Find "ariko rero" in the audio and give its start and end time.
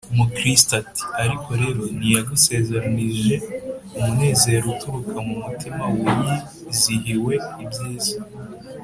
1.21-1.81